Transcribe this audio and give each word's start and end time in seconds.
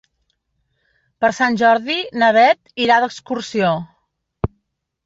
Per 1.25 1.31
Sant 1.41 1.59
Jordi 1.63 1.99
na 2.23 2.31
Beth 2.39 2.75
irà 2.87 2.99
d'excursió. 3.05 3.73